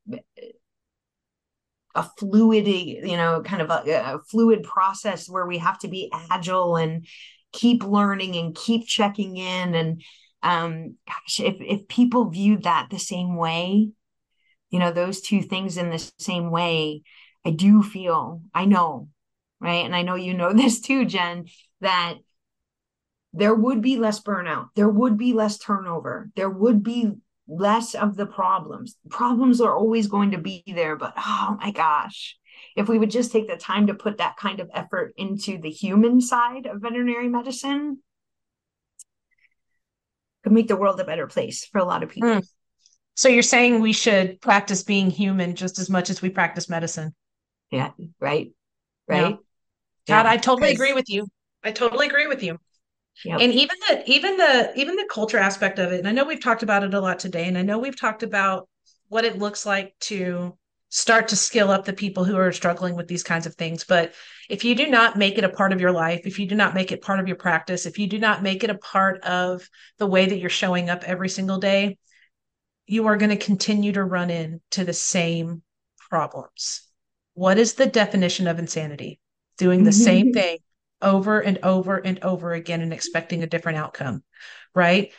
[1.96, 6.12] a fluid, you know, kind of a, a fluid process where we have to be
[6.30, 7.08] agile and
[7.54, 9.76] keep learning and keep checking in.
[9.76, 10.02] And
[10.44, 13.90] um gosh if if people viewed that the same way
[14.70, 17.02] you know those two things in the same way
[17.44, 19.10] i do feel i know
[19.60, 19.86] right?
[19.86, 21.46] And i know you know this too jen
[21.82, 22.16] that
[23.34, 24.70] there would be less burnout.
[24.76, 26.32] There would be less turnover.
[26.38, 27.12] There would be
[27.48, 28.96] less of the problems.
[29.10, 32.38] Problems are always going to be there, but oh my gosh,
[32.76, 35.70] if we would just take the time to put that kind of effort into the
[35.70, 38.00] human side of veterinary medicine,
[40.44, 42.30] could make the world a better place for a lot of people.
[42.30, 42.48] Mm.
[43.16, 47.16] So you're saying we should practice being human just as much as we practice medicine.
[47.72, 48.52] Yeah, right.
[49.08, 49.38] Right.
[50.08, 50.24] Yeah.
[50.24, 51.28] God, I totally agree with you.
[51.64, 52.60] I totally agree with you.
[53.24, 53.40] Yep.
[53.40, 56.44] And even the even the even the culture aspect of it, and I know we've
[56.44, 58.68] talked about it a lot today, and I know we've talked about
[59.08, 60.58] what it looks like to
[60.90, 63.84] start to skill up the people who are struggling with these kinds of things.
[63.84, 64.14] But
[64.50, 66.74] if you do not make it a part of your life, if you do not
[66.74, 69.68] make it part of your practice, if you do not make it a part of
[69.98, 71.98] the way that you're showing up every single day,
[72.86, 75.64] you are going to continue to run into the same
[76.10, 76.82] problems.
[77.34, 79.20] What is the definition of insanity?
[79.58, 80.60] Doing the same thing
[81.06, 84.24] over and over and over again and expecting a different outcome,
[84.74, 85.14] right?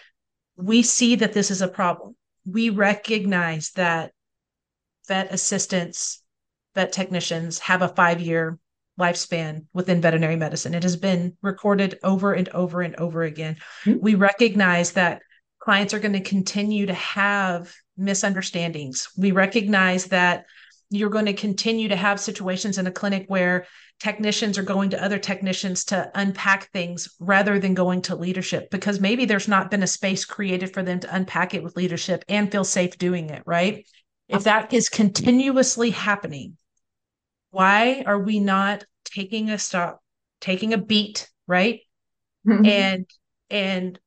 [0.57, 2.17] We see that this is a problem.
[2.45, 4.13] We recognize that
[5.09, 6.23] vet assistants,
[6.75, 8.59] vet technicians have a five year
[8.99, 10.75] lifespan within veterinary medicine.
[10.75, 13.57] It has been recorded over and over and over again.
[13.85, 14.01] Mm-hmm.
[14.01, 15.23] We recognize that
[15.59, 19.09] clients are going to continue to have misunderstandings.
[19.17, 20.47] We recognize that
[20.91, 23.67] you're going to continue to have situations in a clinic where
[23.99, 29.01] technicians are going to other technicians to unpack things rather than going to leadership because
[29.01, 32.53] maybe there's not been a space created for them to unpack it with leadership and
[32.53, 33.87] feel safe doing it, right?
[34.29, 36.57] If that is continuously happening,
[37.51, 40.03] why are we not taking a stop,
[40.41, 41.81] taking a beat, right?
[42.47, 42.67] Mm-hmm.
[42.67, 43.07] And
[43.51, 43.99] and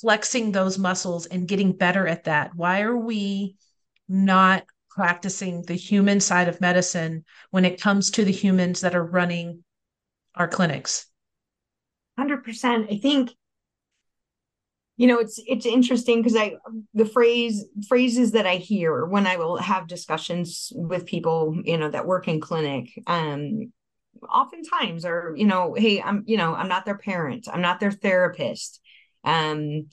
[0.00, 2.52] flexing those muscles and getting better at that.
[2.54, 3.56] Why are we
[4.08, 9.04] not practicing the human side of medicine when it comes to the humans that are
[9.04, 9.64] running
[10.34, 11.06] our clinics.
[12.18, 13.32] 100% i think
[14.96, 16.54] you know it's it's interesting because i
[16.94, 21.90] the phrase phrases that i hear when i will have discussions with people you know
[21.90, 23.72] that work in clinic um
[24.28, 27.48] oftentimes are you know hey i'm you know i'm not their parent.
[27.52, 28.80] I'm not their therapist.
[29.24, 29.88] Um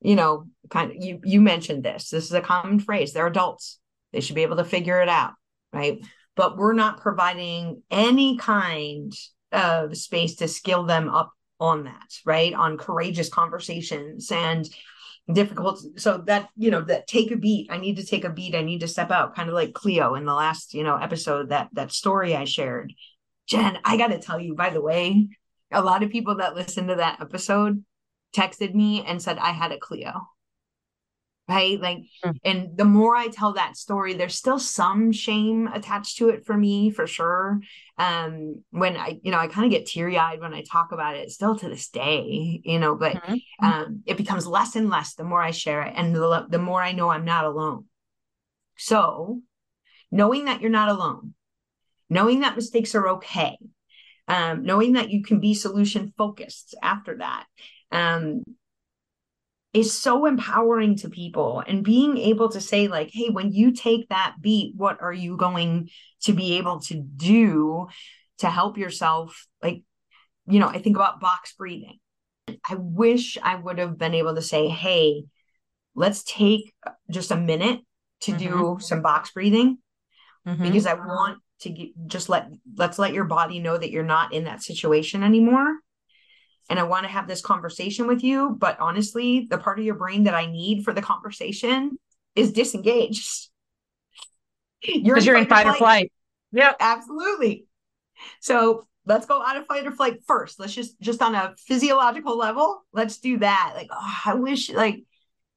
[0.00, 2.10] you know kind of you you mentioned this.
[2.10, 3.12] This is a common phrase.
[3.12, 3.79] They're adults
[4.12, 5.32] they should be able to figure it out,
[5.72, 6.04] right?
[6.36, 9.12] But we're not providing any kind
[9.52, 12.54] of space to skill them up on that, right?
[12.54, 14.68] On courageous conversations and
[15.32, 15.84] difficult.
[15.96, 17.70] So that, you know, that take a beat.
[17.70, 18.54] I need to take a beat.
[18.54, 21.50] I need to step out, kind of like Cleo in the last, you know, episode,
[21.50, 22.92] that that story I shared.
[23.46, 25.28] Jen, I gotta tell you, by the way,
[25.72, 27.84] a lot of people that listened to that episode
[28.34, 30.28] texted me and said I had a Cleo
[31.50, 32.36] right like mm.
[32.44, 36.56] and the more i tell that story there's still some shame attached to it for
[36.56, 37.60] me for sure
[37.98, 41.30] um when i you know i kind of get teary-eyed when i talk about it
[41.30, 43.64] still to this day you know but mm-hmm.
[43.64, 46.80] um it becomes less and less the more i share it and the, the more
[46.80, 47.84] i know i'm not alone
[48.76, 49.40] so
[50.10, 51.34] knowing that you're not alone
[52.08, 53.58] knowing that mistakes are okay
[54.28, 57.46] um, knowing that you can be solution focused after that
[57.90, 58.44] um,
[59.72, 64.08] is so empowering to people and being able to say like hey when you take
[64.08, 65.88] that beat what are you going
[66.20, 67.86] to be able to do
[68.38, 69.82] to help yourself like
[70.46, 71.98] you know i think about box breathing
[72.68, 75.22] i wish i would have been able to say hey
[75.94, 76.72] let's take
[77.10, 77.80] just a minute
[78.20, 78.58] to mm-hmm.
[78.58, 79.78] do some box breathing
[80.46, 80.62] mm-hmm.
[80.64, 84.32] because i want to get, just let let's let your body know that you're not
[84.32, 85.76] in that situation anymore
[86.70, 88.56] and I want to have this conversation with you.
[88.58, 91.98] But honestly, the part of your brain that I need for the conversation
[92.34, 93.48] is disengaged.
[94.82, 95.78] You're, in, you're in fight or flight.
[95.78, 96.12] flight.
[96.52, 97.66] Yeah, absolutely.
[98.40, 100.58] So let's go out of fight or flight first.
[100.58, 103.72] Let's just just on a physiological level, let's do that.
[103.76, 105.02] Like, oh, I wish, like,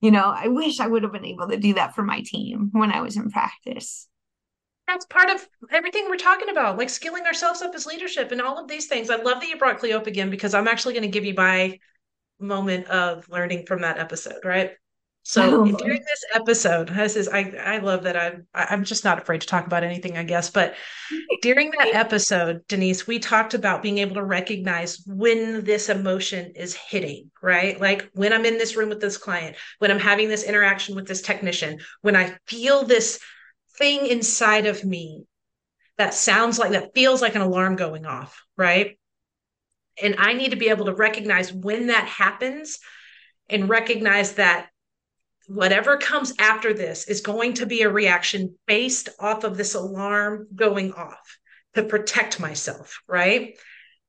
[0.01, 2.67] you know, I wish I would have been able to do that for my team
[2.73, 4.09] when I was in practice
[4.87, 8.59] that's part of everything we're talking about, like skilling ourselves up as leadership and all
[8.59, 9.09] of these things.
[9.09, 11.33] I love that you brought Cleo up again because I'm actually going to give you
[11.33, 11.79] my
[12.39, 14.71] moment of learning from that episode, right?
[15.23, 19.21] So oh, during this episode, this is I I love that I'm I'm just not
[19.21, 20.49] afraid to talk about anything, I guess.
[20.49, 20.75] But
[21.41, 26.75] during that episode, Denise, we talked about being able to recognize when this emotion is
[26.75, 27.79] hitting, right?
[27.79, 31.07] Like when I'm in this room with this client, when I'm having this interaction with
[31.07, 33.19] this technician, when I feel this
[33.77, 35.25] thing inside of me
[35.97, 38.97] that sounds like that feels like an alarm going off, right?
[40.01, 42.79] And I need to be able to recognize when that happens
[43.49, 44.69] and recognize that
[45.47, 50.47] whatever comes after this is going to be a reaction based off of this alarm
[50.55, 51.37] going off
[51.75, 53.57] to protect myself, right?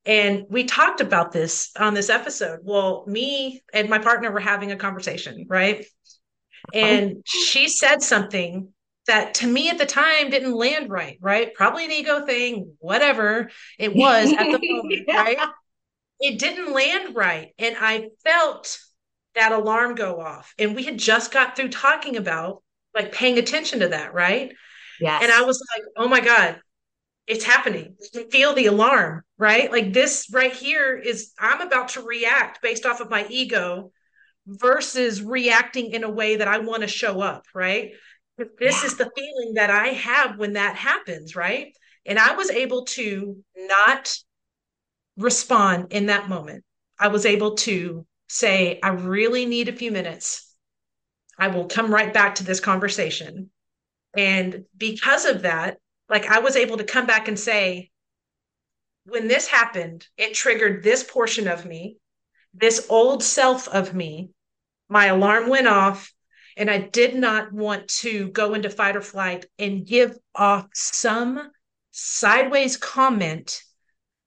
[0.07, 2.61] And we talked about this on this episode.
[2.62, 5.81] Well, me and my partner were having a conversation, right?
[5.81, 6.79] Uh-huh.
[6.79, 8.69] And she said something
[9.07, 11.52] that to me at the time didn't land right, right?
[11.55, 15.22] Probably an ego thing, whatever it was at the moment, yeah.
[15.22, 15.38] right?
[16.20, 17.52] It didn't land right.
[17.59, 18.78] And I felt
[19.34, 20.55] that alarm go off.
[20.59, 22.62] And we had just got through talking about
[22.94, 24.52] like paying attention to that, right?
[25.00, 25.18] Yeah.
[25.20, 26.61] And I was like, oh my God,
[27.26, 27.96] it's happening.
[28.30, 29.70] Feel the alarm, right?
[29.70, 33.90] Like this right here is I'm about to react based off of my ego
[34.46, 37.92] versus reacting in a way that I want to show up, right?
[38.39, 38.87] This yeah.
[38.87, 41.72] is the feeling that I have when that happens, right?
[42.05, 44.16] And I was able to not
[45.16, 46.64] respond in that moment.
[46.99, 50.55] I was able to say, I really need a few minutes.
[51.39, 53.51] I will come right back to this conversation.
[54.16, 55.78] And because of that,
[56.09, 57.91] like I was able to come back and say,
[59.07, 61.97] when this happened, it triggered this portion of me,
[62.53, 64.30] this old self of me.
[64.89, 66.12] My alarm went off,
[66.57, 71.50] and I did not want to go into fight or flight and give off some
[71.90, 73.62] sideways comment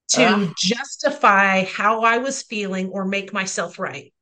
[0.08, 0.48] to uh.
[0.56, 4.12] justify how I was feeling or make myself right.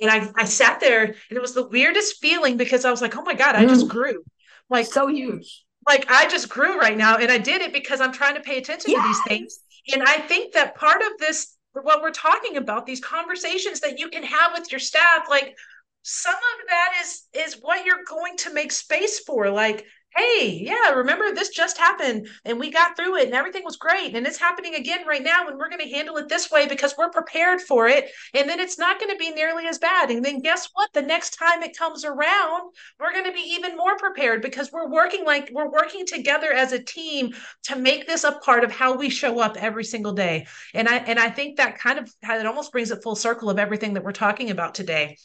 [0.00, 3.16] And I, I sat there and it was the weirdest feeling because I was like,
[3.16, 3.90] oh my God, I just mm.
[3.90, 4.22] grew.
[4.68, 5.64] Like so huge.
[5.86, 7.18] Like I just grew right now.
[7.18, 9.02] And I did it because I'm trying to pay attention yes.
[9.02, 9.58] to these things.
[9.92, 14.08] And I think that part of this, what we're talking about, these conversations that you
[14.08, 15.56] can have with your staff, like
[16.02, 19.50] some of that is is what you're going to make space for.
[19.50, 19.86] Like
[20.16, 24.14] hey, yeah, remember this just happened and we got through it and everything was great.
[24.14, 25.46] And it's happening again right now.
[25.46, 28.10] And we're going to handle it this way because we're prepared for it.
[28.34, 30.10] And then it's not going to be nearly as bad.
[30.10, 30.92] And then guess what?
[30.92, 34.90] The next time it comes around, we're going to be even more prepared because we're
[34.90, 37.32] working like we're working together as a team
[37.64, 40.46] to make this a part of how we show up every single day.
[40.74, 43.58] And I and I think that kind of it almost brings it full circle of
[43.58, 45.16] everything that we're talking about today.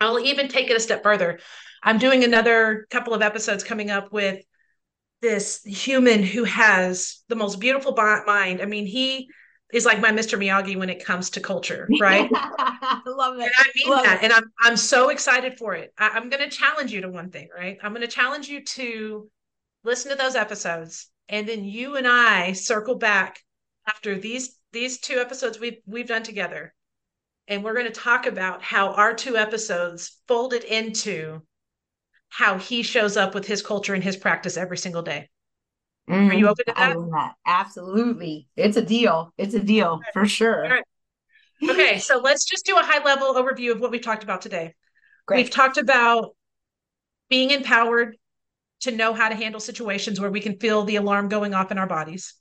[0.00, 1.40] I'll even take it a step further.
[1.82, 4.42] I'm doing another couple of episodes coming up with
[5.20, 8.62] this human who has the most beautiful mind.
[8.62, 9.28] I mean, he
[9.72, 10.38] is like my Mr.
[10.38, 12.30] Miyagi when it comes to culture, right?
[12.32, 13.42] I love it.
[13.42, 14.18] And I mean love that.
[14.18, 14.24] It.
[14.24, 15.92] And I'm I'm so excited for it.
[15.98, 17.78] I, I'm gonna challenge you to one thing, right?
[17.82, 19.30] I'm gonna challenge you to
[19.84, 23.40] listen to those episodes and then you and I circle back
[23.86, 26.74] after these these two episodes we've we've done together.
[27.48, 31.40] And we're going to talk about how our two episodes folded into
[32.28, 35.30] how he shows up with his culture and his practice every single day.
[36.08, 36.94] Mm, Are you open to that?
[36.94, 37.34] that?
[37.46, 38.48] Absolutely.
[38.54, 39.32] It's a deal.
[39.38, 40.80] It's a deal for sure.
[41.62, 44.74] Okay, so let's just do a high level overview of what we've talked about today.
[45.26, 45.38] Great.
[45.38, 46.36] We've talked about
[47.28, 48.16] being empowered
[48.80, 51.78] to know how to handle situations where we can feel the alarm going off in
[51.78, 52.34] our bodies.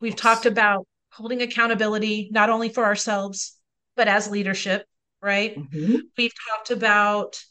[0.00, 0.20] We've yes.
[0.20, 3.56] talked about holding accountability, not only for ourselves,
[3.96, 4.86] but as leadership,
[5.22, 5.56] right?
[5.56, 5.96] Mm-hmm.
[6.16, 7.42] We've talked about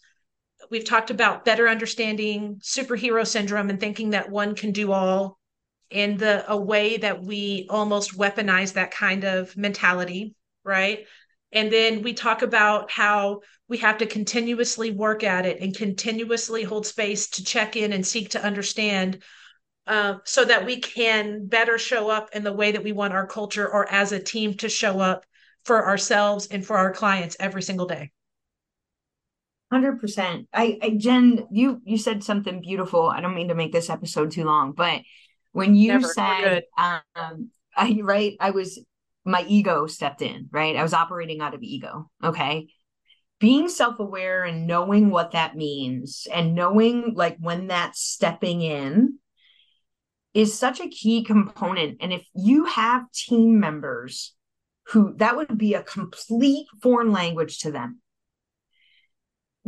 [0.70, 5.40] we've talked about better understanding superhero syndrome and thinking that one can do all
[5.90, 11.06] in the a way that we almost weaponize that kind of mentality right
[11.52, 16.64] and then we talk about how we have to continuously work at it and continuously
[16.64, 19.24] hold space to check in and seek to understand
[19.88, 23.26] uh, so that we can better show up in the way that we want our
[23.26, 25.26] culture or as a team to show up
[25.70, 28.10] for ourselves and for our clients every single day
[29.72, 30.48] Hundred percent.
[30.52, 33.08] I, I, Jen, you you said something beautiful.
[33.08, 35.02] I don't mean to make this episode too long, but
[35.52, 38.84] when you Never, said, um, I right, I was
[39.26, 40.50] my ego stepped in.
[40.52, 42.10] Right, I was operating out of ego.
[42.24, 42.70] Okay,
[43.40, 49.20] being self aware and knowing what that means, and knowing like when that's stepping in,
[50.34, 51.98] is such a key component.
[52.02, 54.34] And if you have team members
[54.90, 58.02] who that would be a complete foreign language to them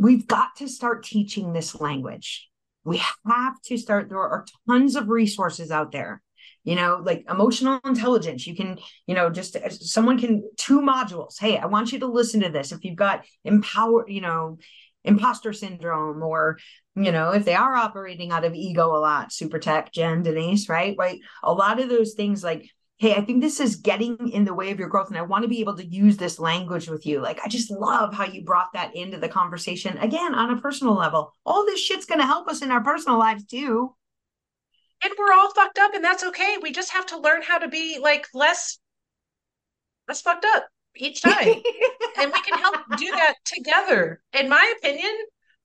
[0.02, 2.48] we've got to start teaching this language.
[2.84, 4.08] We have to start.
[4.08, 6.20] There are tons of resources out there,
[6.64, 8.46] you know, like emotional intelligence.
[8.46, 11.38] You can, you know, just uh, someone can two modules.
[11.38, 12.72] Hey, I want you to listen to this.
[12.72, 14.58] If you've got empower, you know,
[15.04, 16.58] imposter syndrome or
[16.94, 20.68] you know if they are operating out of ego a lot super tech jen denise
[20.68, 22.70] right right a lot of those things like
[23.02, 25.42] hey i think this is getting in the way of your growth and i want
[25.42, 27.20] to be able to use this language with you.
[27.20, 30.94] Like i just love how you brought that into the conversation again on a personal
[30.94, 31.32] level.
[31.44, 33.94] All this shit's going to help us in our personal lives too.
[35.02, 36.58] And we're all fucked up and that's okay.
[36.62, 38.78] We just have to learn how to be like less
[40.06, 41.34] less fucked up each time.
[42.18, 45.12] And we can help do that together in my opinion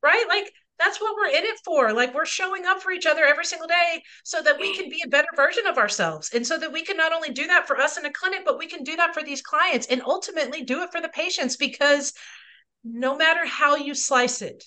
[0.04, 0.26] right?
[0.28, 1.91] Like that's what we're in it for.
[1.93, 5.01] Like we're showing up for each other every single day so that we can be
[5.03, 6.30] a better version of ourselves.
[6.34, 8.59] And so that we can not only do that for us in a clinic but
[8.59, 12.13] we can do that for these clients and ultimately do it for the patients because
[12.84, 14.63] no matter how you slice it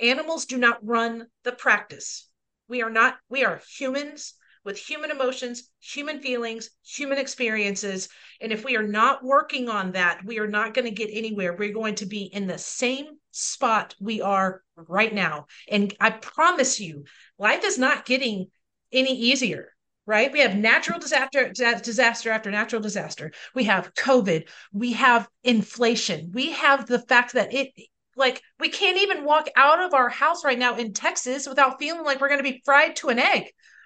[0.00, 2.28] animals do not run the practice.
[2.68, 4.34] We are not we are humans
[4.64, 8.08] with human emotions, human feelings, human experiences.
[8.40, 11.54] And if we are not working on that, we are not going to get anywhere.
[11.54, 15.46] We're going to be in the same spot we are right now.
[15.68, 17.04] And I promise you,
[17.38, 18.46] life is not getting
[18.92, 19.70] any easier
[20.06, 20.32] right?
[20.32, 23.32] We have natural disaster, disaster after natural disaster.
[23.54, 24.48] We have COVID.
[24.72, 26.30] We have inflation.
[26.34, 27.70] We have the fact that it,
[28.16, 32.04] like, we can't even walk out of our house right now in Texas without feeling
[32.04, 33.44] like we're going to be fried to an egg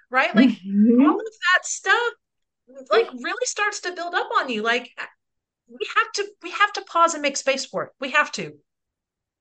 [0.09, 0.35] right?
[0.35, 1.01] Like mm-hmm.
[1.01, 2.13] all of that stuff
[2.91, 4.61] like really starts to build up on you.
[4.61, 4.89] Like
[5.67, 7.91] we have to we have to pause and make space for it.
[7.99, 8.53] We have to.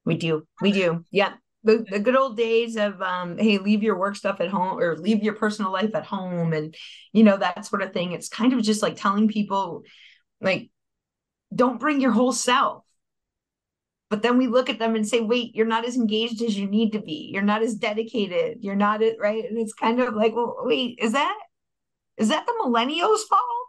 [0.04, 0.46] We do.
[0.60, 1.04] We do.
[1.10, 1.34] Yeah.
[1.64, 4.96] The, the good old days of um hey leave your work stuff at home or
[4.96, 6.74] leave your personal life at home and
[7.12, 9.82] you know that sort of thing it's kind of just like telling people
[10.40, 10.70] like
[11.52, 12.84] don't bring your whole self
[14.10, 16.68] but then we look at them and say wait you're not as engaged as you
[16.68, 20.34] need to be you're not as dedicated you're not right and it's kind of like
[20.34, 21.38] well wait is that
[22.16, 23.68] is that the millennials fault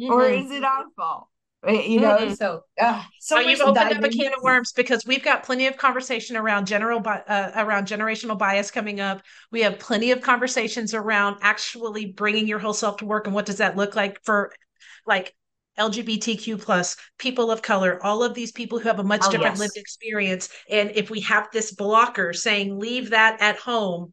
[0.00, 0.12] mm-hmm.
[0.12, 1.28] or is it our fault
[1.62, 1.86] right?
[1.88, 2.34] you know mm-hmm.
[2.34, 5.66] so uh, so oh, you've opened up a can of worms because we've got plenty
[5.66, 10.94] of conversation around general uh, around generational bias coming up we have plenty of conversations
[10.94, 14.52] around actually bringing your whole self to work and what does that look like for
[15.06, 15.34] like
[15.80, 19.54] LGBTQ plus people of color, all of these people who have a much oh, different
[19.54, 19.60] yes.
[19.60, 20.50] lived experience.
[20.68, 24.12] And if we have this blocker saying leave that at home,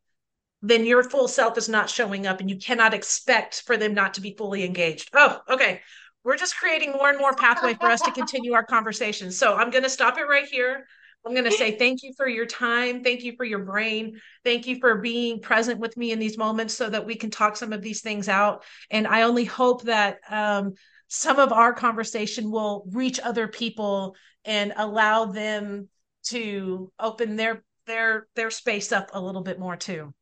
[0.61, 4.15] then your full self is not showing up and you cannot expect for them not
[4.15, 5.09] to be fully engaged.
[5.13, 5.81] Oh, okay.
[6.23, 9.31] We're just creating more and more pathway for us to continue our conversation.
[9.31, 10.85] So I'm going to stop it right here.
[11.25, 13.03] I'm going to say thank you for your time.
[13.03, 14.19] Thank you for your brain.
[14.43, 17.57] Thank you for being present with me in these moments so that we can talk
[17.57, 18.63] some of these things out.
[18.89, 20.75] And I only hope that um,
[21.07, 25.89] some of our conversation will reach other people and allow them
[26.23, 30.13] to open their their their space up a little bit more too.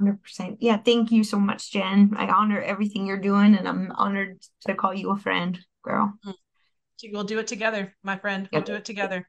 [0.00, 2.12] 100% yeah thank you so much jen.
[2.16, 6.12] I honor everything you're doing and i'm honored to call you a friend girl.
[6.26, 6.34] Mm.
[7.12, 8.48] We'll do it together my friend.
[8.52, 9.28] We'll do it together